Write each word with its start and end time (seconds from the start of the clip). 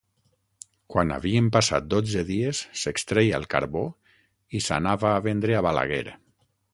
Quan 0.93 1.11
havien 1.17 1.49
passat 1.57 1.91
dotze 1.95 2.23
dies 2.29 2.61
s'extreia 2.83 3.37
el 3.43 3.47
carbó 3.53 3.83
i 4.61 4.65
s'anava 4.69 5.13
a 5.15 5.21
vendre 5.29 5.59
a 5.59 5.63
Balaguer. 5.69 6.03